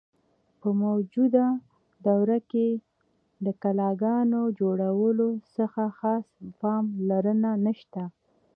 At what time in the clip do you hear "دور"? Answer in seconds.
2.05-2.29